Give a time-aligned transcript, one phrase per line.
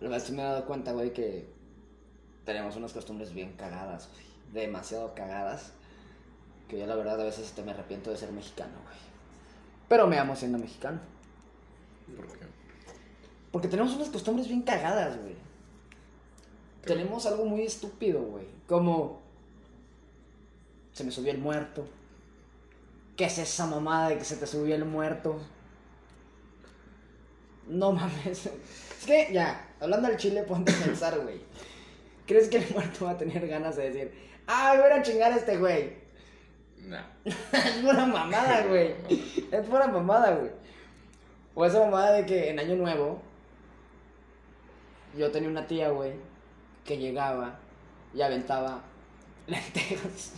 [0.00, 1.46] La verdad sí me he dado cuenta, güey, que
[2.44, 4.26] tenemos unas costumbres bien cagadas, güey.
[4.52, 5.72] Demasiado cagadas.
[6.68, 8.96] Que yo la verdad a veces hasta me arrepiento de ser mexicano, güey.
[9.88, 11.00] Pero me amo siendo mexicano.
[12.14, 12.46] ¿Por qué?
[13.50, 15.34] Porque tenemos unas costumbres bien cagadas, güey.
[16.82, 18.46] Tenemos algo muy estúpido, güey.
[18.68, 19.22] Como...
[20.92, 21.86] Se me subió el muerto.
[23.16, 25.38] ¿Qué es esa mamada de que se te subió el muerto?
[27.66, 28.50] No mames.
[28.98, 31.40] Es que, ya, hablando del chile, ponte a pensar, güey.
[32.26, 34.12] ¿Crees que el muerto va a tener ganas de decir,
[34.46, 35.92] ah, voy a chingar a este güey?
[36.78, 37.02] Nah.
[37.24, 38.94] es pura mamada, güey.
[39.50, 40.50] Es pura mamada, güey.
[41.54, 43.22] O esa mamada de que en Año Nuevo,
[45.16, 46.12] yo tenía una tía, güey,
[46.84, 47.58] que llegaba
[48.12, 48.82] y aventaba
[49.46, 50.32] lentejas.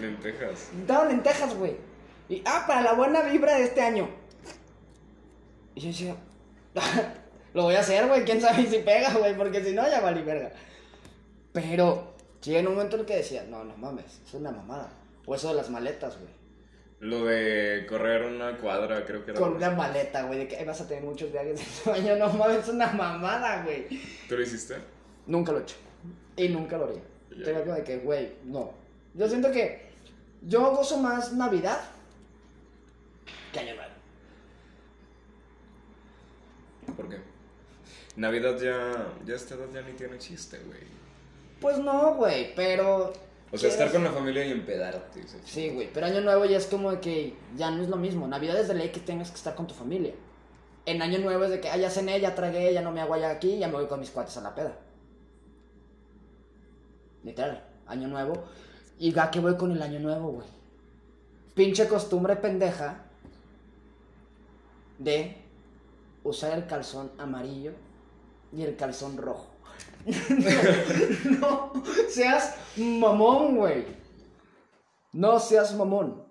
[0.00, 0.70] Lentejas.
[0.72, 1.76] Aventaba lentejas, güey.
[2.28, 4.08] Y, ah, para la buena vibra de este año.
[5.74, 6.16] Y yo decía,
[7.54, 10.22] lo voy a hacer, güey, quién sabe si pega, güey, porque si no, ya valí
[10.22, 10.52] verga.
[11.52, 14.90] Pero llega en un momento en el que decía, no, no mames, es una mamada.
[15.26, 16.30] O eso de las maletas, güey.
[17.00, 19.40] Lo de correr una cuadra, creo que era.
[19.40, 22.16] Con una maleta, güey, de que "Ay, vas a tener muchos viajes en tu año,
[22.16, 23.88] no mames, es una mamada, güey.
[24.28, 24.76] ¿Tú lo hiciste?
[25.26, 25.76] Nunca lo he hecho.
[26.36, 27.02] Y nunca lo haría.
[27.36, 27.44] Ya.
[27.44, 28.72] Tengo como de que, güey, no.
[29.14, 29.90] Yo siento que
[30.42, 31.80] yo gozo más Navidad
[33.52, 33.92] que Año Nuevo.
[36.96, 37.16] ¿Por qué?
[38.16, 39.12] Navidad ya.
[39.24, 40.80] Ya a esta edad ya ni tiene chiste, güey.
[41.60, 43.12] Pues no, güey, pero.
[43.50, 45.22] O sea, estar con la familia y empedarte.
[45.44, 48.26] Sí, güey, pero Año Nuevo ya es como de que ya no es lo mismo.
[48.26, 50.14] Navidad es de ley que tengas que estar con tu familia.
[50.86, 53.14] En Año Nuevo es de que, ah, ya cené, ya tragué, ya no me hago
[53.14, 54.74] allá aquí, ya me voy con mis cuates a la peda.
[57.22, 58.44] Literal, Año Nuevo.
[58.98, 60.46] Y ya que voy con el Año Nuevo, güey.
[61.54, 63.04] Pinche costumbre pendeja
[64.98, 65.36] de
[66.24, 67.72] usar el calzón amarillo
[68.52, 69.48] y el calzón rojo.
[71.40, 73.84] no, no seas mamón, güey.
[75.12, 76.24] No seas mamón.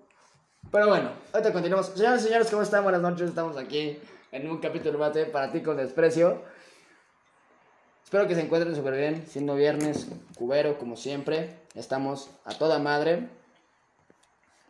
[0.71, 1.87] Pero bueno, ahorita continuamos.
[1.87, 2.83] Señoras y señores, ¿cómo están?
[2.83, 3.29] Buenas noches.
[3.29, 3.99] Estamos aquí
[4.31, 6.41] en un capítulo más de Para ti con desprecio.
[8.03, 9.25] Espero que se encuentren súper bien.
[9.27, 11.61] Siendo viernes, cubero, como siempre.
[11.75, 13.29] Estamos a toda madre.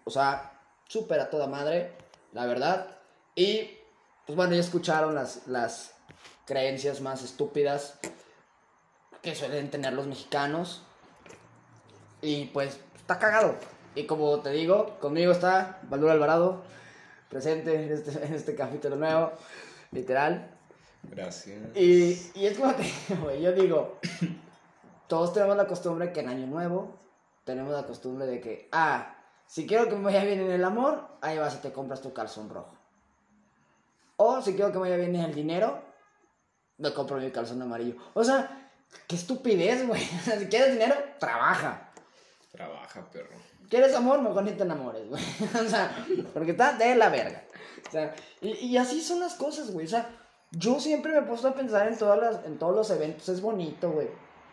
[0.04, 1.94] O sea, súper a toda madre,
[2.34, 2.98] la verdad.
[3.36, 3.78] Y,
[4.26, 5.94] pues bueno, ya escucharon las, las
[6.52, 7.98] creencias más estúpidas
[9.22, 10.84] que suelen tener los mexicanos.
[12.22, 13.56] Y pues, está cagado.
[13.96, 16.62] Y como te digo, conmigo está Valdur Alvarado,
[17.30, 19.32] presente en este, en este capítulo nuevo,
[19.92, 20.52] literal.
[21.04, 21.58] Gracias.
[21.74, 22.74] Y, y es como
[23.24, 24.00] güey, yo digo,
[25.08, 27.00] todos tenemos la costumbre que en Año Nuevo
[27.46, 29.16] tenemos la costumbre de que, ah,
[29.48, 32.12] si quiero que me vaya bien en el amor, ahí vas y te compras tu
[32.12, 32.76] calzón rojo.
[34.18, 35.91] O si quiero que me vaya bien en el dinero,
[36.82, 37.96] me compro mi calzón amarillo.
[38.14, 38.72] O sea,
[39.08, 40.04] qué estupidez, güey.
[40.20, 41.90] O sea, si quieres dinero, trabaja.
[42.52, 43.36] Trabaja, perro.
[43.70, 44.22] ¿Quieres amor?
[44.22, 45.24] Mejor ni te enamores, güey.
[45.66, 47.44] O sea, porque está de la verga.
[47.88, 49.86] O sea, y, y así son las cosas, güey.
[49.86, 50.10] O sea,
[50.52, 53.30] yo siempre me he puesto a pensar en, todas las, en todos los eventos.
[53.30, 54.10] Es bonito, güey.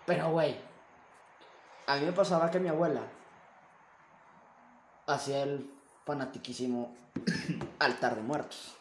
[0.06, 0.56] Pero, güey,
[1.86, 3.02] a mí me pasaba que mi abuela
[5.06, 5.70] hacía el
[6.04, 6.94] fanatiquísimo
[7.78, 8.77] altar de muertos.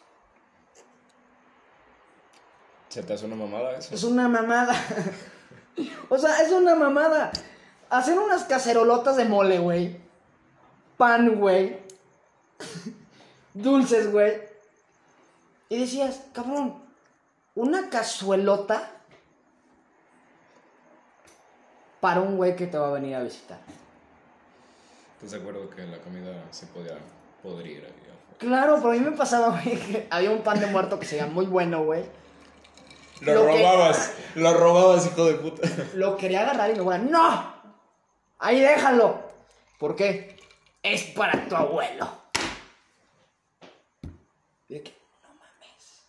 [2.88, 3.94] ¿Se te hace una mamada eso?
[3.94, 4.74] Es una mamada.
[6.08, 7.30] o sea, es una mamada.
[7.90, 10.00] Hacer unas cacerolotas de mole, güey.
[10.96, 11.78] Pan, güey.
[13.54, 14.40] Dulces, güey.
[15.68, 16.82] Y decías, cabrón,
[17.54, 18.90] una cazuelota
[22.00, 23.58] para un güey que te va a venir a visitar.
[25.16, 26.96] ¿Estás de acuerdo que la comida se podía
[27.42, 27.86] podrir?
[28.38, 31.16] Claro, pero a mí me pasaba, güey, que había un pan de muerto que se
[31.16, 32.04] veía muy bueno, güey.
[33.20, 35.68] Lo, Lo que- robabas, lo robabas, hijo de puta.
[35.94, 37.54] Lo quería agarrar y mi abuela, ¡no!
[38.38, 39.18] Ahí déjalo.
[39.78, 40.36] ¿Por qué?
[40.82, 42.08] Es para tu abuelo.
[44.68, 46.02] Y de que, no mames.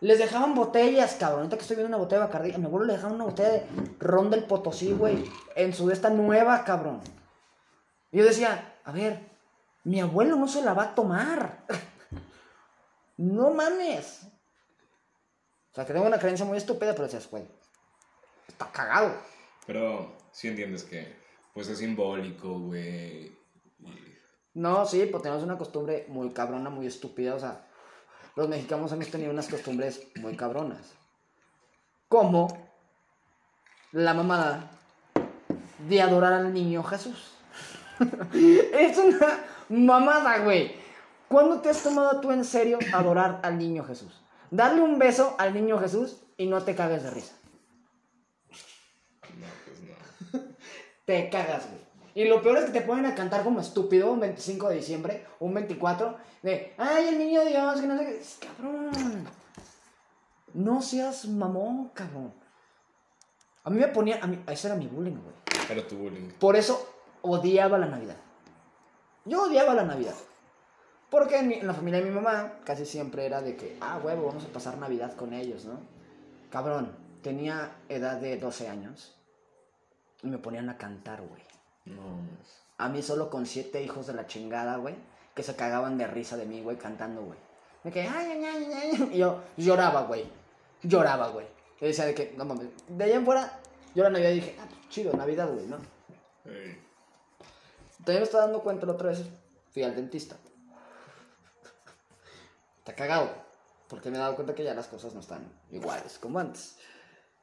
[0.00, 1.40] Les dejaban botellas, cabrón.
[1.40, 3.50] Ahorita que estoy viendo una botella de Bacardi, a mi abuelo le dejaban una botella
[3.50, 3.66] de
[4.00, 5.24] ron del Potosí, güey.
[5.56, 7.00] En su de esta nueva, cabrón.
[8.12, 9.20] Y yo decía, a ver,
[9.84, 11.64] mi abuelo no se la va a tomar.
[13.16, 14.26] no mames.
[15.74, 17.42] O sea, que tengo una creencia muy estúpida, pero decías, güey,
[18.46, 19.12] está cagado.
[19.66, 21.16] Pero sí entiendes que,
[21.52, 23.36] pues es simbólico, güey.
[24.54, 27.34] No, sí, pues tenemos una costumbre muy cabrona, muy estúpida.
[27.34, 27.66] O sea,
[28.36, 30.92] los mexicanos hemos tenido unas costumbres muy cabronas.
[32.08, 32.46] Como
[33.90, 34.70] la mamada
[35.88, 37.32] de adorar al niño Jesús.
[38.32, 40.76] es una mamada, güey.
[41.26, 44.23] ¿Cuándo te has tomado tú en serio adorar al niño Jesús?
[44.54, 47.34] Darle un beso al niño Jesús y no te cagues de risa.
[49.36, 49.80] No, pues
[50.32, 50.40] no.
[51.04, 51.82] Te cagas, güey.
[52.14, 55.26] Y lo peor es que te ponen a cantar como estúpido un 25 de diciembre,
[55.40, 58.46] un 24, de, ay, el niño Dios, que no sé qué.
[58.46, 59.26] Cabrón.
[60.52, 62.32] No seas mamón, cabrón.
[63.64, 65.34] A mí me ponía, a mí, ese era mi bullying, güey.
[65.68, 66.30] Era tu bullying.
[66.38, 68.16] Por eso odiaba la Navidad.
[69.24, 70.14] Yo odiaba la Navidad.
[71.14, 74.00] Porque en, mi- en la familia de mi mamá casi siempre era de que, ah,
[74.02, 75.78] huevo, vamos a pasar Navidad con ellos, ¿no?
[76.50, 76.90] Cabrón,
[77.22, 79.14] tenía edad de 12 años
[80.24, 81.42] y me ponían a cantar, güey.
[81.84, 82.18] No.
[82.78, 84.96] A mí solo con siete hijos de la chingada, güey,
[85.36, 87.38] que se cagaban de risa de mí, güey, cantando, güey.
[87.84, 90.24] De que, ay, ay, ay, ay, Y yo lloraba, güey.
[90.82, 91.46] Lloraba, güey.
[91.80, 92.66] Yo decía de que, no mames.
[92.88, 93.60] De allá en fuera,
[93.94, 95.76] yo la Navidad dije, ah, pues, chido, Navidad, güey, ¿no?
[97.98, 99.22] También me estaba dando cuenta la otra vez,
[99.72, 100.34] fui al dentista.
[102.84, 103.30] Está cagado,
[103.88, 106.76] porque me he dado cuenta que ya las cosas no están iguales como antes.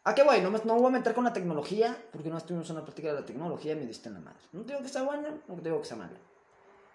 [0.04, 0.40] ¿A qué voy?
[0.40, 3.08] No me, no voy a meter con la tecnología, porque no estuvimos en una práctica
[3.08, 4.40] de la tecnología y me diste en la madre.
[4.52, 6.20] No te digo que sea buena, no te digo que sea mala.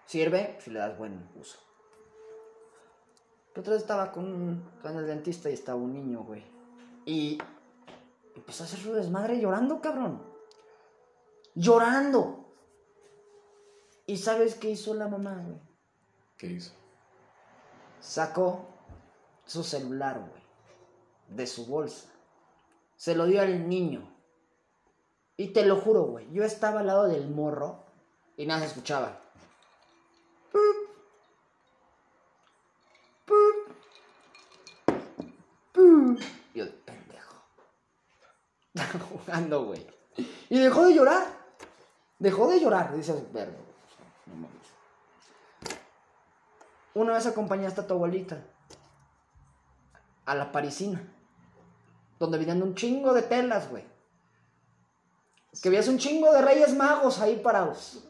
[0.05, 1.57] Sirve si le das buen uso.
[3.53, 6.45] La otra vez estaba con, con el dentista y estaba un niño, güey.
[7.05, 7.37] Y
[8.33, 10.23] empezó a hacer su desmadre llorando, cabrón.
[11.53, 12.45] Llorando.
[14.05, 15.59] ¿Y sabes qué hizo la mamá, güey?
[16.37, 16.76] ¿Qué hizo?
[18.07, 18.65] Sacó
[19.45, 20.41] su celular, güey,
[21.27, 22.07] de su bolsa.
[22.95, 24.09] Se lo dio al niño.
[25.35, 27.83] Y te lo juro, güey, yo estaba al lado del morro
[28.37, 29.19] y nada se escuchaba.
[30.53, 30.61] Pup.
[33.25, 33.75] Pup.
[35.73, 36.21] Pup.
[36.53, 37.35] Y yo, pendejo.
[38.73, 39.85] Estaba jugando, güey.
[40.49, 41.27] Y dejó de llorar.
[42.19, 42.95] Dejó de llorar.
[42.95, 43.57] Dices, verga.
[44.27, 44.56] No mames.
[46.97, 48.43] Una vez acompañaste a tu abuelita
[50.25, 50.99] a la parisina,
[52.17, 53.83] donde venían un chingo de telas, güey.
[55.61, 58.03] Que veías un chingo de reyes magos ahí parados.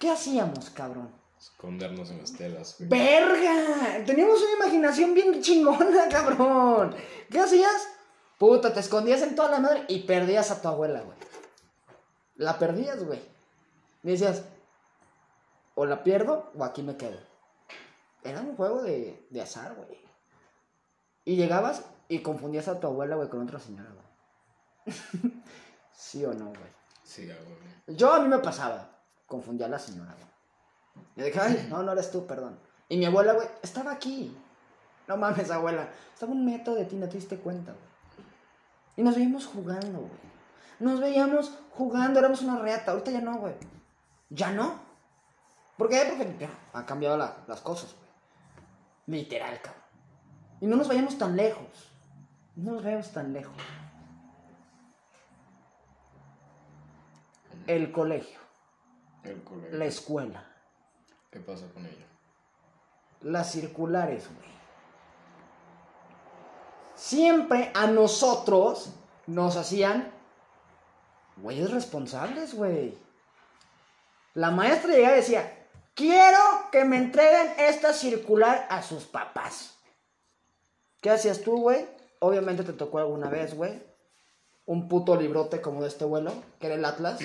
[0.00, 1.08] ¿Qué hacíamos, cabrón?
[1.38, 2.90] Escondernos en las telas, güey.
[2.90, 4.04] ¡Verga!
[4.04, 6.96] Teníamos una imaginación bien chingona, cabrón.
[7.30, 7.90] ¿Qué hacías?
[8.38, 11.16] Puta, te escondías en toda la madre y perdías a tu abuela, güey.
[12.34, 13.20] La perdías, güey.
[14.02, 14.42] Y decías,
[15.76, 17.28] o la pierdo o aquí me quedo.
[18.24, 19.98] Era un juego de, de azar, güey.
[21.24, 24.96] Y llegabas y confundías a tu abuela, güey, con otra señora, güey.
[25.92, 26.72] ¿Sí o no, güey?
[27.04, 27.96] Sí, güey.
[27.96, 28.88] Yo a mí me pasaba.
[29.26, 30.28] Confundía a la señora, güey.
[31.16, 32.58] Y dije, ay, no, no eres tú, perdón.
[32.88, 34.36] Y mi abuela, güey, estaba aquí.
[35.06, 35.88] No mames, abuela.
[36.14, 37.84] Estaba un metro de ti, no te diste cuenta, güey.
[38.96, 40.28] Y nos veíamos jugando, güey.
[40.80, 42.92] Nos veíamos jugando, éramos una reata.
[42.92, 43.54] Ahorita ya no, güey.
[44.30, 44.80] ¿Ya no?
[45.76, 46.04] ¿Por qué?
[46.16, 48.07] Porque ya han cambiado la- las cosas, güey.
[49.08, 49.82] Literal, cabrón.
[50.60, 51.90] Y no nos vayamos tan lejos.
[52.56, 53.56] No nos vayamos tan lejos.
[57.66, 58.38] El colegio,
[59.24, 59.78] El colegio.
[59.78, 60.44] la escuela,
[61.30, 62.06] ¿Qué pasa con ella?
[63.20, 64.48] las circulares, güey.
[66.94, 68.94] Siempre a nosotros
[69.26, 70.10] nos hacían
[71.36, 72.96] güeyes responsables, güey.
[74.34, 76.38] La maestra llegaba y decía, quiero
[76.70, 79.78] que me entreguen esta circular a sus papás.
[81.00, 81.86] ¿Qué hacías tú, güey?
[82.20, 83.82] Obviamente te tocó alguna vez, güey.
[84.66, 87.18] Un puto librote como de este vuelo, que era el Atlas,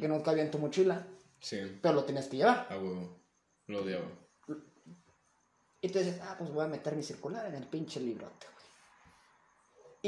[0.00, 1.06] que no cabía en tu mochila,
[1.40, 2.66] Sí, pero lo tienes que llevar.
[2.68, 3.18] a huevo.
[3.66, 4.04] Lo odiaba.
[5.80, 8.66] Y tú dices, ah, pues voy a meter mi circular en el pinche librote, güey.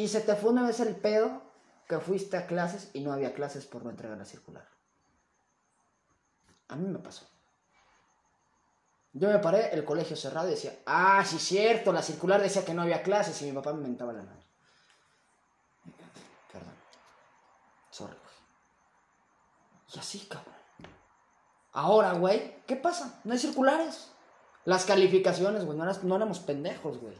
[0.04, 1.42] Y se te fue una vez el pedo
[1.88, 4.68] que fuiste a clases y no había clases por no entregar la circular.
[6.68, 7.26] A mí me pasó.
[9.14, 12.72] Yo me paré, el colegio cerrado y decía, ah, sí, cierto, la circular decía que
[12.72, 14.42] no había clases y mi papá me mentaba la madre.
[16.50, 16.74] Perdón.
[17.90, 18.34] Sorry, güey.
[19.94, 20.54] Y así, cabrón.
[21.72, 23.20] Ahora, güey, ¿qué pasa?
[23.24, 24.10] No hay circulares.
[24.64, 27.16] Las calificaciones, güey, no, eras- no éramos pendejos, güey.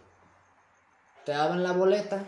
[1.26, 2.25] Te daban la boleta,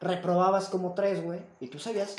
[0.00, 2.16] reprobabas como tres, güey, y tú sabías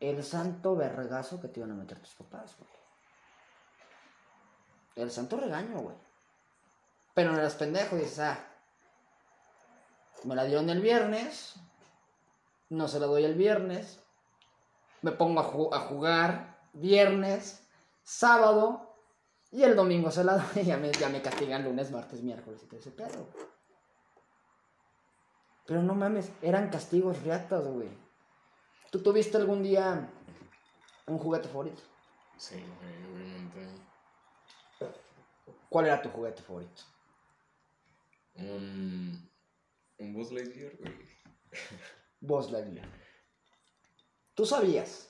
[0.00, 2.70] el santo vergazo que te iban a meter tus papás, güey.
[4.96, 5.96] El santo regaño, güey.
[7.14, 8.38] Pero no eras pendejo, dices, ah,
[10.24, 11.54] me la dieron el viernes,
[12.70, 14.00] no se la doy el viernes,
[15.02, 17.66] me pongo a, ju- a jugar viernes,
[18.02, 18.94] sábado,
[19.50, 22.66] y el domingo se la doy ya me, ya me castigan lunes, martes, miércoles y
[22.66, 23.28] todo ese pedo.
[25.66, 27.88] Pero no mames, eran castigos riatas, güey.
[28.90, 30.08] ¿Tú tuviste algún día
[31.06, 31.82] un juguete favorito?
[32.36, 33.68] Sí, obviamente.
[35.72, 36.82] ¿Cuál era tu juguete favorito?
[38.34, 39.30] Un.
[39.98, 40.92] Un Buzz Lightyear, güey.
[42.20, 42.86] Buzz Lightyear.
[44.34, 45.08] Tú sabías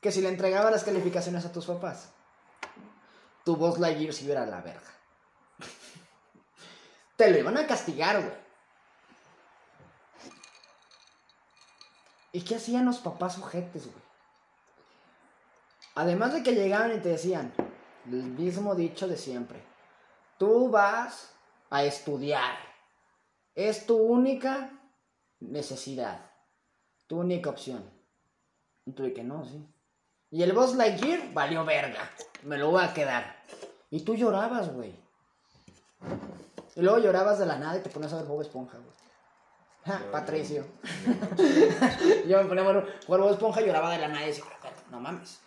[0.00, 2.10] que si le entregabas las calificaciones a tus papás,
[3.44, 4.90] tu voz Lightyear se iba a la verga.
[7.16, 8.40] Te lo iban a castigar, güey.
[12.32, 14.04] ¿Y qué hacían los papás ojetes, güey?
[15.96, 17.52] Además de que llegaban y te decían,
[18.12, 19.62] el mismo dicho de siempre,
[20.38, 21.32] tú vas
[21.70, 22.56] a estudiar.
[23.54, 24.70] Es tu única
[25.40, 26.30] necesidad,
[27.06, 27.88] tu única opción.
[28.84, 29.66] Y tú de que no, sí.
[30.30, 32.10] Y el boss Lightyear valió verga.
[32.44, 33.36] Me lo voy a quedar.
[33.90, 34.94] Y tú llorabas, güey.
[36.76, 38.90] Y luego llorabas de la nada y te ponías a ver Bob Esponja, güey.
[39.84, 40.64] Ja, Patricio.
[42.28, 44.44] Yo me ponía a ver Bob Esponja y lloraba de la nada y decía,
[44.90, 45.40] no mames.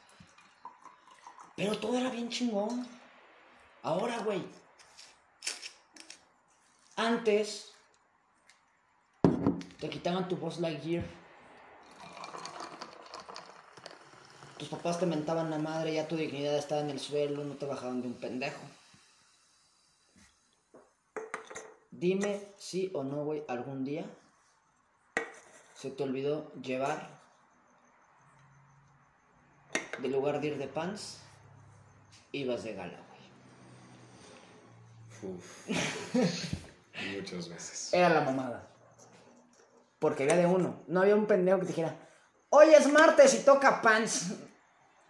[1.56, 2.88] Pero todo era bien chingón.
[3.82, 4.44] Ahora, güey.
[6.96, 7.74] Antes
[9.80, 11.04] te quitaban tu voz Lightyear.
[14.58, 17.66] Tus papás te mentaban la madre, ya tu dignidad estaba en el suelo, no te
[17.66, 18.62] bajaban de un pendejo.
[21.92, 24.06] Dime sí o no, güey, algún día
[25.74, 27.22] se te olvidó llevar
[30.00, 31.20] de lugar de ir de pants,
[32.34, 33.00] ibas de gala,
[35.22, 35.34] güey.
[35.34, 35.70] Uf.
[37.16, 37.94] Muchas veces.
[37.94, 38.68] Era la mamada.
[40.00, 40.82] Porque había de uno.
[40.88, 41.96] No había un pendejo que te dijera,
[42.50, 44.34] hoy es martes y toca pants.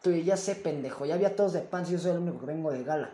[0.03, 1.05] Tú ya sé, pendejo.
[1.05, 3.11] Ya había todos de pants y yo soy el único que vengo de gala.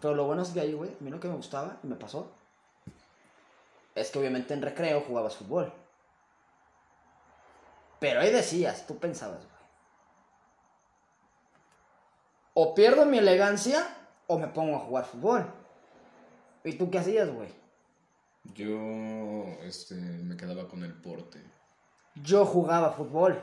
[0.00, 1.94] Pero lo bueno es que ahí, güey, a mí lo que me gustaba y me
[1.94, 2.32] pasó
[3.94, 5.72] es que obviamente en recreo jugabas fútbol.
[7.98, 9.59] Pero ahí decías, tú pensabas, güey.
[12.54, 15.52] O pierdo mi elegancia o me pongo a jugar fútbol.
[16.64, 17.48] ¿Y tú qué hacías, güey?
[18.54, 18.76] Yo
[19.62, 21.40] este, me quedaba con el porte.
[22.14, 23.40] Yo jugaba fútbol.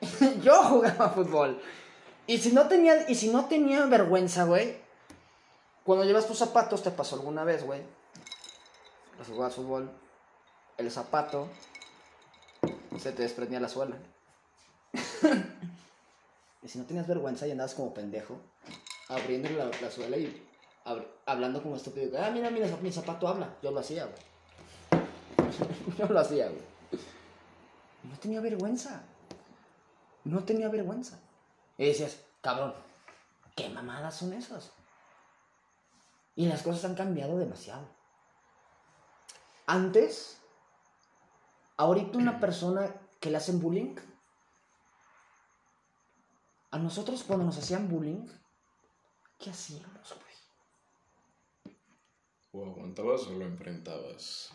[0.42, 1.60] Yo jugaba fútbol.
[2.26, 4.76] Y si no tenía, y si no tenía vergüenza, güey,
[5.84, 7.82] cuando llevas tus zapatos, te pasó alguna vez, güey.
[9.20, 9.90] A jugar fútbol,
[10.78, 11.48] el zapato
[12.98, 13.96] se te desprendía la suela.
[16.72, 18.40] Si no tenías vergüenza y andabas como pendejo,
[19.08, 20.42] abriendo la, la suela y
[20.86, 22.18] hab- hablando como estúpido.
[22.18, 23.54] Ah, mira, mira, mi zapato habla.
[23.62, 25.02] Yo lo hacía, güey.
[25.98, 26.62] Yo lo hacía, güey.
[28.04, 29.02] No tenía vergüenza.
[30.24, 31.18] No tenía vergüenza.
[31.76, 32.72] Y decías, cabrón,
[33.54, 34.70] ¿qué mamadas son esas?
[36.34, 37.86] Y las cosas han cambiado demasiado.
[39.66, 40.38] Antes,
[41.76, 43.94] ahorita una persona que le hacen bullying,
[46.72, 48.26] a nosotros cuando nos hacían bullying,
[49.38, 51.76] ¿qué hacíamos, güey?
[52.50, 54.50] ¿O aguantabas o lo enfrentabas?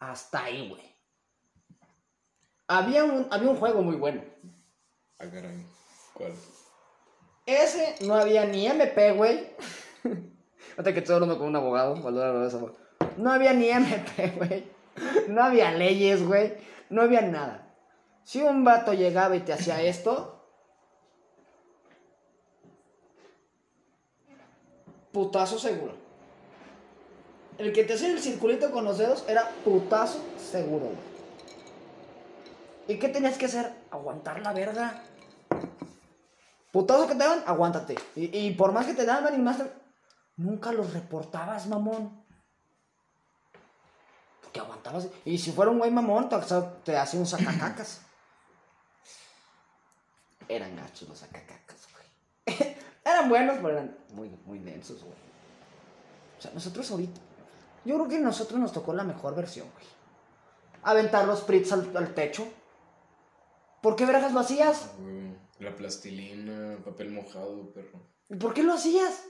[0.00, 0.82] Hasta ahí, güey.
[2.66, 4.22] Había un, había un juego muy bueno.
[5.18, 5.64] Ah, caray.
[6.14, 6.34] ¿Cuál?
[7.46, 9.50] Ese no había ni MP, güey.
[10.76, 11.94] Ahorita que estoy hablando con un abogado.
[13.16, 14.72] No había ni MP, güey.
[15.28, 16.54] No había leyes, güey.
[16.90, 17.76] No había nada.
[18.24, 20.33] Si un vato llegaba y te hacía esto,
[25.14, 25.94] putazo seguro.
[27.56, 30.90] El que te hacía el circulito con los dedos era putazo seguro.
[32.88, 33.72] ¿Y qué tenías que hacer?
[33.90, 35.02] Aguantar la verga.
[36.72, 37.94] Putazo que te daban, aguántate.
[38.16, 39.62] Y, por más que te daban y más
[40.36, 42.24] Nunca los reportabas, mamón.
[44.42, 45.06] Porque aguantabas.
[45.24, 46.36] Y si fuera un güey mamón, te,
[46.82, 48.00] te hacía un sacacacas.
[50.48, 52.66] Eran gachos los sacacacas, güey.
[53.24, 55.14] eran buenos, pero eran muy, muy densos, güey.
[56.38, 57.20] O sea, nosotros ahorita.
[57.84, 59.86] Yo creo que a nosotros nos tocó la mejor versión, güey.
[60.82, 62.46] Aventar los prits al, al techo.
[63.82, 64.90] ¿Por qué vergas lo hacías?
[64.98, 68.00] Güey, La plastilina, papel mojado, perro.
[68.28, 69.24] ¿Y ¿Por qué lo hacías?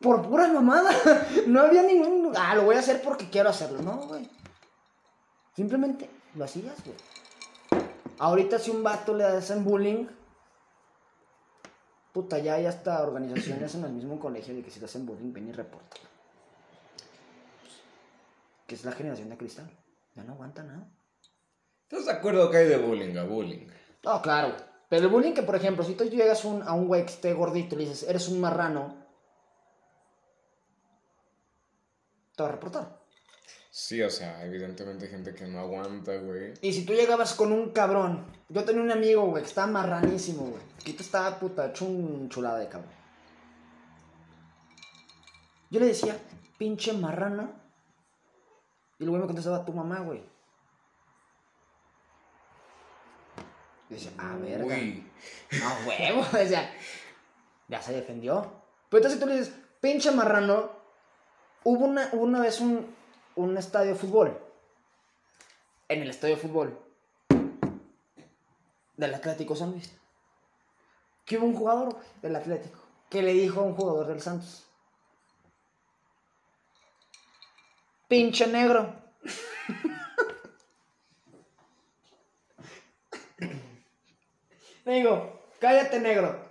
[0.00, 0.90] Por pura mamada.
[1.46, 2.32] No había ningún.
[2.36, 3.80] Ah, lo voy a hacer porque quiero hacerlo.
[3.82, 4.28] No, güey.
[5.54, 6.96] Simplemente lo hacías, güey.
[8.18, 10.06] Ahorita si un vato le hacen bullying.
[12.14, 15.32] Puta, ya hay hasta organizaciones en el mismo colegio de que si le hacen bullying,
[15.32, 15.96] ven y reporta.
[18.68, 19.68] Que es la generación de cristal.
[20.14, 20.86] Ya no aguanta nada.
[21.82, 23.66] ¿Estás de acuerdo que hay de bullying a bullying?
[24.04, 24.54] No, claro.
[24.88, 27.32] Pero el bullying que, por ejemplo, si tú llegas un- a un güey que esté
[27.34, 28.94] gordito y le dices, eres un marrano,
[32.36, 33.00] te va a reportar.
[33.76, 36.54] Sí, o sea, evidentemente hay gente que no aguanta, güey.
[36.62, 40.44] Y si tú llegabas con un cabrón, yo tenía un amigo, güey, que estaba marranísimo,
[40.44, 40.62] güey.
[40.84, 42.92] Quito estaba puta, hecho un chulada de cabrón.
[45.72, 46.16] Yo le decía,
[46.56, 47.52] pinche marrano.
[49.00, 50.22] Y güey me contestaba, tu mamá, güey.
[53.90, 54.66] Y dice, a verga.
[54.66, 55.04] Uy.
[55.50, 56.72] A huevo, o sea,
[57.66, 58.52] ya se defendió.
[58.88, 60.70] Pero entonces tú le dices, pinche marrano,
[61.64, 63.02] hubo una, hubo una vez un,
[63.36, 64.38] un estadio de fútbol.
[65.88, 66.78] En el estadio de fútbol.
[68.96, 69.92] Del Atlético San Luis.
[71.24, 72.78] Que hubo un jugador del Atlético.
[73.10, 74.66] Que le dijo a un jugador del Santos.
[78.08, 78.94] Pinche negro.
[84.84, 86.44] Digo, cállate negro.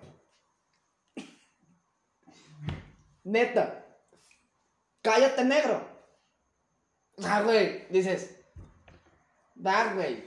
[3.23, 3.85] Neta.
[5.01, 5.92] Cállate negro.
[7.23, 8.39] Ah, güey, dices.
[9.55, 10.23] Da, güey.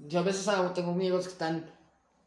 [0.00, 1.70] Yo a veces hago- tengo amigos que están.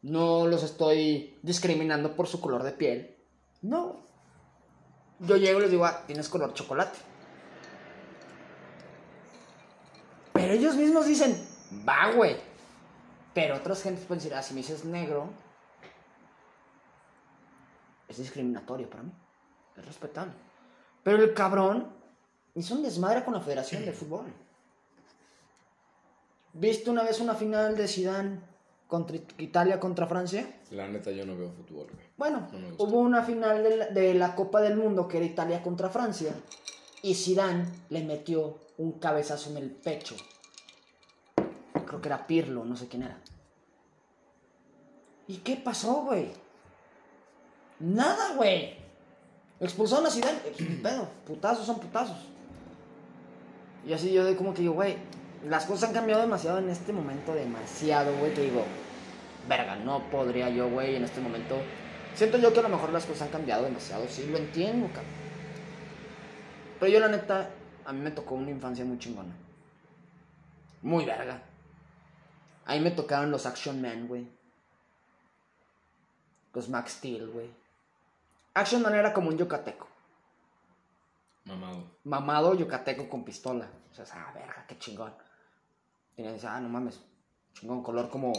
[0.02, 3.16] No los estoy discriminando por su color de piel.
[3.62, 4.02] No.
[5.20, 6.98] Yo llego y les digo, ah, tienes color chocolate.
[10.32, 11.36] Pero ellos mismos dicen,
[11.88, 12.36] va, güey.
[13.34, 15.30] Pero otras gentes pueden decir, ah, si me dices negro,
[18.08, 19.12] es discriminatorio para mí.
[19.76, 20.32] Es respetable.
[21.04, 21.92] Pero el cabrón
[22.54, 24.32] hizo un desmadre con la Federación de Fútbol.
[26.54, 28.40] ¿Viste una vez una final de Zidane
[28.86, 30.60] contra Italia contra Francia?
[30.70, 32.06] La neta, yo no veo fútbol, güey.
[32.16, 35.62] Bueno, No hubo una final de la, de la Copa del Mundo que era Italia
[35.62, 36.34] contra Francia
[37.02, 40.14] y Zidane le metió un cabezazo en el pecho.
[41.86, 43.18] Creo que era Pirlo, no sé quién era.
[45.26, 46.30] ¿Y qué pasó, güey?
[47.80, 48.76] Nada, güey.
[49.58, 50.38] Expulsaron a Zidane.
[50.82, 52.31] Pedo, putazos son putazos.
[53.86, 54.96] Y así yo de como que digo, güey,
[55.48, 58.64] las cosas han cambiado demasiado en este momento, demasiado, güey, que digo,
[59.48, 61.56] verga, no podría yo, güey, en este momento.
[62.14, 65.22] Siento yo que a lo mejor las cosas han cambiado demasiado, sí, lo entiendo, cabrón.
[66.78, 67.50] Pero yo, la neta,
[67.84, 69.34] a mí me tocó una infancia muy chingona.
[70.82, 71.42] Muy verga.
[72.64, 74.28] A mí me tocaron los Action Man, güey.
[76.54, 77.50] Los Max Steel, güey.
[78.54, 79.88] Action Man era como un yucateco.
[81.44, 81.98] Mamado.
[82.04, 83.68] Mamado yucateco con pistola.
[83.90, 85.12] O sea, ah, verga, qué chingón.
[86.16, 87.00] Y dice, ah, no mames.
[87.54, 88.32] Chingón, color como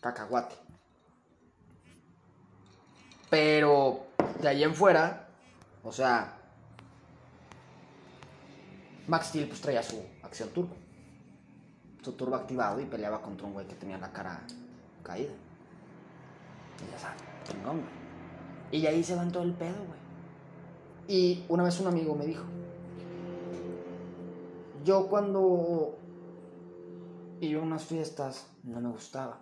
[0.00, 0.56] cacahuate.
[3.28, 4.06] Pero
[4.40, 5.28] de ahí en fuera,
[5.84, 6.36] o sea,
[9.06, 10.74] Max Steel pues traía su acción turbo.
[12.02, 14.40] Su turbo activado y peleaba contra un güey que tenía la cara
[15.02, 15.32] caída.
[16.84, 18.80] Y ya sabes, chingón, güey.
[18.82, 19.99] Y ahí se van todo el pedo, güey.
[21.10, 22.44] Y una vez un amigo me dijo,
[24.84, 25.98] yo cuando
[27.40, 29.40] iba a unas fiestas no me gustaba.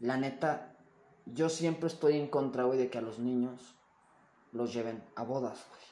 [0.00, 0.78] La neta,
[1.26, 3.74] yo siempre estoy en contra, güey, de que a los niños
[4.52, 5.82] los lleven a bodas, güey.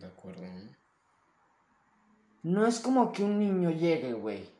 [0.00, 0.72] De acuerdo, ¿no?
[2.42, 4.50] No es como que un niño llegue, güey,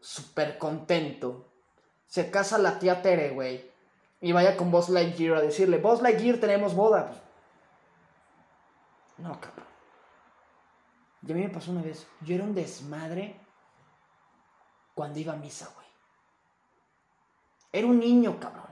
[0.00, 1.50] súper contento,
[2.08, 3.72] se casa la tía Tere, güey,
[4.20, 7.23] y vaya con Buzz Lightyear a decirle, Buzz Lightyear, tenemos boda.
[9.24, 9.64] No, cabrón.
[11.26, 13.40] Y a mí me pasó una vez, yo era un desmadre
[14.94, 15.86] cuando iba a misa, güey.
[17.72, 18.66] Era un niño, cabrón.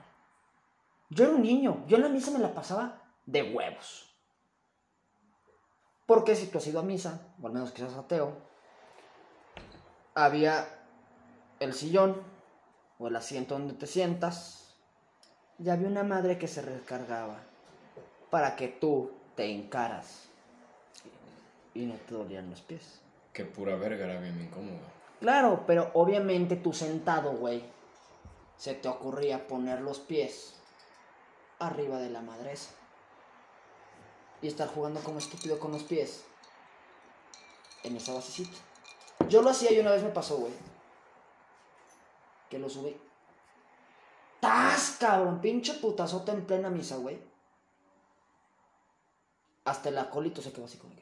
[1.09, 4.15] Yo era un niño, yo en la misa me la pasaba de huevos.
[6.05, 8.37] Porque si tú has ido a misa, o al menos que seas ateo,
[10.15, 10.69] había
[11.61, 12.23] el sillón
[12.99, 14.77] o el asiento donde te sientas
[15.59, 17.39] y había una madre que se recargaba
[18.29, 20.32] para que tú te encaras
[21.75, 23.01] y no te dolían los pies.
[23.33, 24.81] Que pura verga era bien incómodo.
[25.21, 27.63] Claro, pero obviamente tú sentado, güey,
[28.57, 30.55] se te ocurría poner los pies
[31.59, 32.71] arriba de la madresa
[34.41, 36.25] y estar jugando como estúpido con los pies
[37.85, 38.57] en esa basecita.
[39.29, 40.53] Yo lo hacía y una vez me pasó, güey,
[42.51, 43.01] que lo subí.
[44.41, 45.41] ¡Tas, cabrón!
[45.41, 47.19] Pinche putazote en plena misa, güey.
[49.65, 51.02] Hasta el acólito se quedó así como que.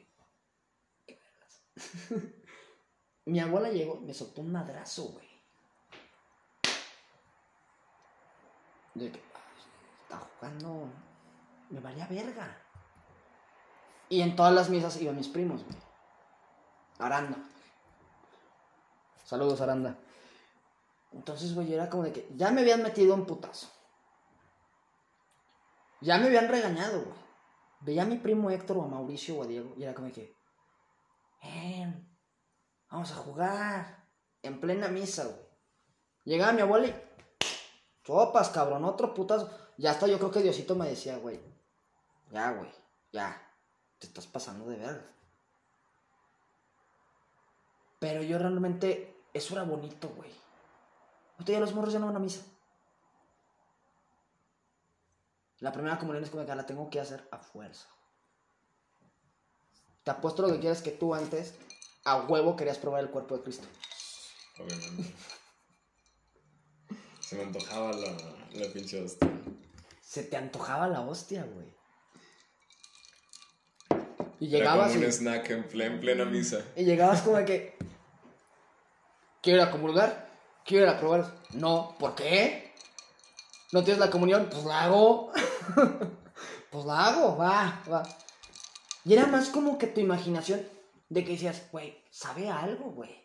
[3.25, 5.29] Mi abuela llegó y me soltó un madrazo, güey.
[8.97, 9.39] Que "Ah,
[10.03, 10.89] está jugando.
[11.69, 12.57] Me valía verga.
[14.09, 15.77] Y en todas las misas iban mis primos, güey.
[16.99, 17.37] Aranda.
[19.23, 19.97] Saludos, Aranda.
[21.13, 23.67] Entonces, güey, era como de que ya me habían metido un putazo.
[26.01, 27.21] Ya me habían regañado, güey.
[27.81, 30.13] Veía a mi primo Héctor o a Mauricio o a Diego y era como de
[30.13, 30.35] que,
[32.89, 34.01] vamos a jugar.
[34.43, 35.39] En plena misa, güey.
[36.23, 36.95] Llegaba mi abuela y,
[38.53, 39.49] cabrón, otro putazo.
[39.77, 41.39] Ya hasta yo creo que Diosito me decía, güey,
[42.31, 42.69] ya, güey,
[43.11, 43.41] ya,
[43.99, 45.05] te estás pasando de verga.
[47.99, 50.31] Pero yo realmente, eso era bonito, güey.
[51.33, 52.41] Ahorita ya los morros ya no van a misa.
[55.59, 57.87] La primera comunión es como que la tengo que hacer a fuerza.
[60.03, 61.53] Te apuesto lo que quieras que tú antes,
[62.05, 63.67] a huevo, querías probar el cuerpo de Cristo.
[64.59, 65.13] Obviamente.
[67.19, 68.11] Se me antojaba la,
[68.53, 69.29] la pinche hostia.
[70.01, 71.71] Se te antojaba la hostia, güey.
[74.39, 76.65] Y Era llegabas como un y, snack en plena misa.
[76.75, 77.77] y llegabas como de que...
[79.41, 80.29] ¿Quiero ir a comulgar?
[80.65, 81.31] ¿Quiero ir a probar?
[81.51, 82.73] No, ¿por qué?
[83.71, 84.47] ¿No tienes la comunión?
[84.51, 85.31] Pues la hago.
[86.71, 88.03] pues la hago, va, va.
[89.05, 90.61] Y era más como que tu imaginación
[91.09, 93.19] de que decías, güey, sabe a algo, güey.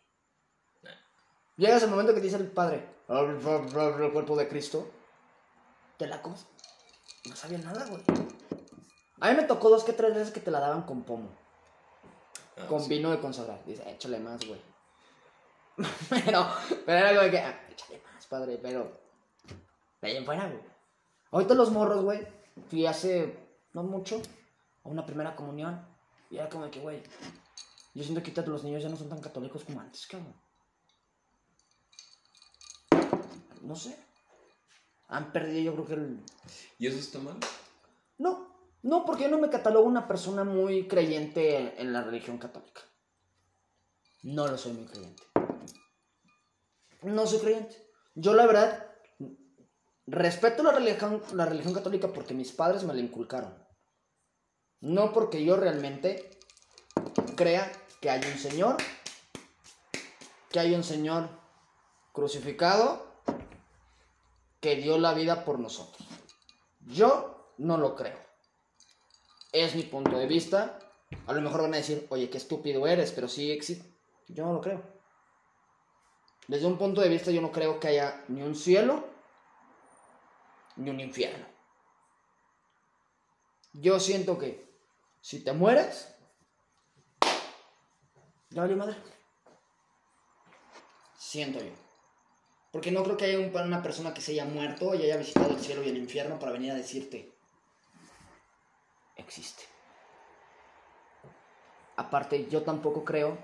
[1.56, 4.90] Llegas al momento que te dice el padre, "Abre, abre, abre el cuerpo de Cristo.
[5.96, 6.46] Te la comes.
[7.28, 8.02] No sabía nada, güey.
[9.20, 11.30] A mí me tocó dos que tres veces que te la daban con pomo.
[12.58, 12.88] Ah, Con sí.
[12.90, 13.64] vino de consagrar.
[13.64, 14.60] Dice, échale más, güey.
[16.10, 16.46] pero,
[16.84, 18.90] pero era como que, ah, échale más, padre, pero.
[20.02, 20.60] De ahí en fuera, güey.
[21.30, 22.26] Ahorita los morros, güey.
[22.68, 23.38] Fui hace
[23.72, 24.20] no mucho
[24.86, 25.84] a una primera comunión.
[26.30, 27.02] Y era como de que, güey.
[27.94, 30.34] Yo siento que los niños ya no son tan católicos como antes, cabrón.
[33.62, 33.96] No sé.
[35.08, 36.20] Han perdido, yo creo que el.
[36.78, 37.36] ¿Y eso está mal?
[38.18, 42.38] No, no, porque yo no me catalogo una persona muy creyente en, en la religión
[42.38, 42.82] católica.
[44.22, 45.22] No lo soy muy creyente.
[47.02, 47.76] No soy creyente.
[48.14, 48.86] Yo la verdad
[50.06, 53.65] respeto la religión, la religión católica porque mis padres me la inculcaron.
[54.80, 56.30] No porque yo realmente
[57.36, 58.76] crea que hay un Señor,
[60.50, 61.28] que hay un Señor
[62.12, 63.06] crucificado
[64.60, 66.06] que dio la vida por nosotros.
[66.86, 68.18] Yo no lo creo.
[69.52, 70.78] Es mi punto de vista.
[71.26, 73.90] A lo mejor van a decir, oye, qué estúpido eres, pero sí existe.
[74.28, 74.82] Yo no lo creo.
[76.48, 79.04] Desde un punto de vista yo no creo que haya ni un cielo
[80.76, 81.46] ni un infierno.
[83.72, 84.65] Yo siento que
[85.26, 86.06] si te mueres,
[88.50, 88.96] ya valió madre.
[91.18, 91.72] Siento yo.
[92.70, 95.50] Porque no creo que haya un- una persona que se haya muerto y haya visitado
[95.50, 97.34] el cielo y el infierno para venir a decirte,
[99.16, 99.64] existe.
[101.96, 103.36] Aparte, yo tampoco creo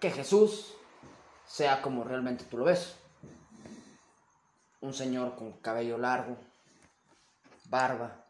[0.00, 0.72] que Jesús
[1.44, 2.96] sea como realmente tú lo ves.
[4.80, 6.38] Un señor con cabello largo,
[7.66, 8.24] barba.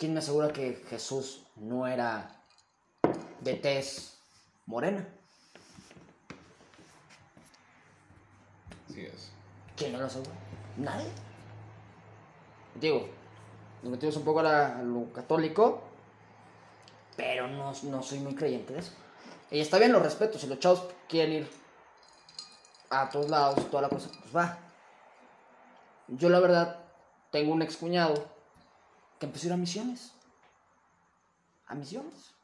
[0.00, 2.34] ¿Quién me asegura que Jesús no era
[3.40, 4.18] de tez
[4.64, 5.06] morena?
[8.90, 9.30] Sí es.
[9.76, 10.30] ¿Quién no lo asegura?
[10.78, 11.10] Nadie.
[12.76, 13.10] Digo,
[13.82, 15.82] nos metimos un poco a, la- a lo católico,
[17.14, 18.92] pero no, no soy muy creyente de eso.
[19.50, 20.38] Y está bien, lo respeto.
[20.38, 21.50] Si los chavos quieren ir
[22.88, 24.56] a todos lados, toda la cosa, pues va.
[26.08, 26.78] Yo, la verdad,
[27.30, 28.39] tengo un excuñado
[29.20, 30.12] que empezó a ir a misiones.
[31.66, 32.34] A misiones.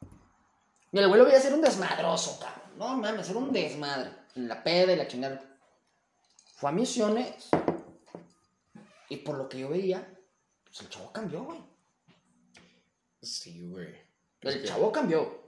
[0.93, 2.63] Y el güey lo voy a hacer un desmadroso, cabrón.
[2.79, 4.11] No mames, hacer un desmadre.
[4.37, 5.43] En la peda y la chingada.
[6.55, 7.49] Fue a misiones.
[9.09, 10.07] Y por lo que yo veía,
[10.65, 11.61] pues el chavo cambió, güey.
[13.23, 13.95] Sí, güey.
[14.43, 15.45] El que- chavo cambió.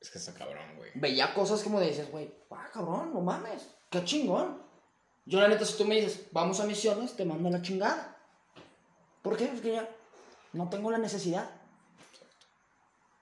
[0.00, 0.90] Es que está cabrón, güey.
[0.94, 4.60] Veía cosas como dices, güey, ah, cabrón, no mames, qué chingón.
[5.24, 8.18] Yo, la neta, si tú me dices, vamos a misiones, te mando a la chingada.
[9.22, 9.46] ¿Por qué?
[9.46, 9.88] Porque ya
[10.52, 11.50] no tengo la necesidad.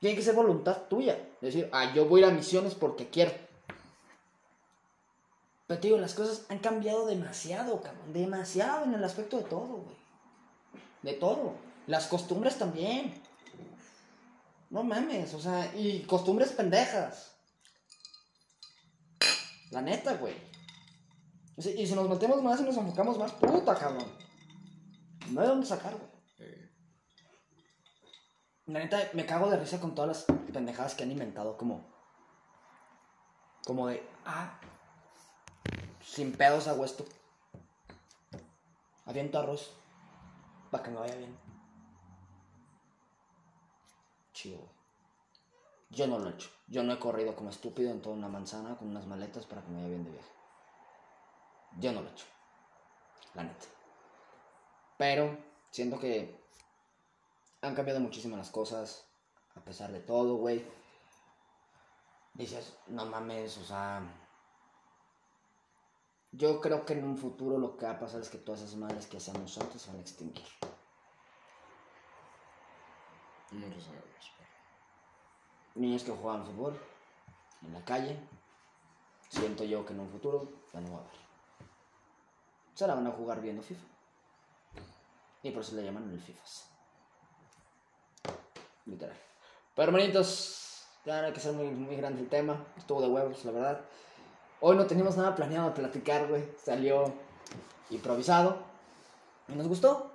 [0.01, 1.19] Tiene que ser voluntad tuya.
[1.40, 3.33] Decir, ah, yo voy a ir a misiones porque quiero.
[5.66, 8.12] Pero te digo, las cosas han cambiado demasiado, cabrón.
[8.12, 9.97] Demasiado en el aspecto de todo, güey.
[11.03, 11.55] De todo.
[11.87, 13.23] Las costumbres también.
[14.71, 17.33] No mames, o sea, y costumbres pendejas.
[19.71, 20.35] La neta, güey.
[21.57, 24.07] Y si nos metemos más y nos enfocamos más, puta, cabrón.
[25.31, 26.20] No hay dónde sacar, güey.
[28.71, 31.85] La neta, me cago de risa con todas las pendejadas que han inventado, como.
[33.67, 34.09] Como de.
[34.25, 34.61] Ah.
[36.01, 37.05] Sin pedos hago esto.
[39.07, 39.75] Aviento arroz.
[40.71, 41.37] Para que me vaya bien.
[44.33, 44.61] Chido.
[45.91, 46.51] Yo no lo he hecho.
[46.69, 49.69] Yo no he corrido como estúpido en toda una manzana con unas maletas para que
[49.71, 50.31] me vaya bien de viaje.
[51.81, 52.27] Yo no lo he hecho.
[53.35, 53.67] La neta.
[54.97, 55.37] Pero
[55.73, 56.39] siento que
[57.62, 59.07] han cambiado muchísimo las cosas,
[59.55, 60.64] a pesar de todo, güey.
[62.35, 64.03] Dices, no mames, o sea.
[66.33, 68.77] Yo creo que en un futuro lo que va a pasar es que todas esas
[68.77, 70.46] madres que hacíamos antes se van a extinguir.
[75.75, 76.79] Niños que jugaban fútbol
[77.62, 78.18] en la calle,
[79.29, 81.20] siento yo que en un futuro ya no va a haber.
[82.75, 83.87] se la van a jugar viendo FIFA.
[85.42, 86.70] Y por eso le llaman el FIFAs.
[88.87, 89.16] Literal.
[89.75, 92.66] Pero hermanitos, ya no hay que ser muy, muy grande el tema.
[92.77, 93.81] Estuvo de huevos, la verdad.
[94.61, 96.45] Hoy no teníamos nada planeado de platicar, güey.
[96.62, 97.12] Salió
[97.90, 98.59] improvisado.
[99.49, 100.11] Y nos gustó.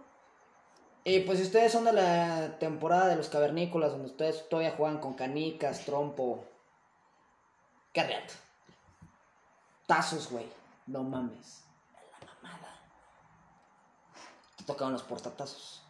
[1.03, 4.99] Y pues si ustedes son de la temporada de los cavernícolas, donde ustedes todavía juegan
[4.99, 6.45] con canicas, trompo,
[7.93, 8.33] qué reto.
[9.85, 10.47] Tazos, güey.
[10.87, 11.63] No mames.
[11.93, 12.79] La mamada.
[14.57, 15.84] Te tocaban los portatazos.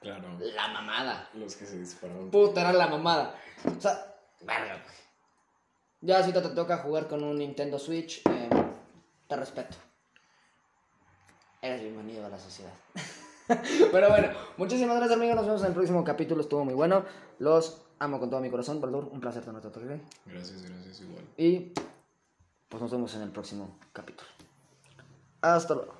[0.00, 0.28] Claro.
[0.38, 1.28] La mamada.
[1.34, 2.30] Los que se dispararon.
[2.30, 3.34] Puta, era la mamada.
[3.64, 4.82] O sea, verga.
[6.00, 8.48] Ya si te, te toca jugar con un Nintendo Switch, eh,
[9.28, 9.76] te respeto.
[11.60, 12.72] Eres bienvenido a la sociedad.
[13.92, 17.04] Pero bueno, muchísimas gracias amigos, nos vemos en el próximo capítulo, estuvo muy bueno.
[17.38, 20.00] Los amo con todo mi corazón, Baldur, un placer tenerte día.
[20.24, 21.24] Gracias, gracias, igual.
[21.36, 21.72] Y
[22.68, 24.30] pues nos vemos en el próximo capítulo.
[25.42, 25.99] Hasta luego.